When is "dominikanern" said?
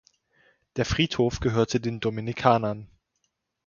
1.99-2.89